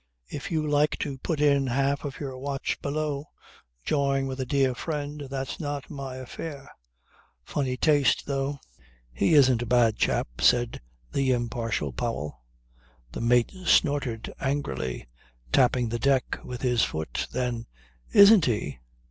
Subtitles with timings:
[0.29, 3.27] If you like to put in half of your watch below
[3.83, 6.71] jawing with a dear friend, that's not my affair.
[7.43, 8.57] Funny taste though."
[9.13, 12.41] "He isn't a bad chap," said the impartial Powell.
[13.11, 15.07] The mate snorted angrily,
[15.51, 17.67] tapping the deck with his foot; then:
[18.11, 18.79] "Isn't he?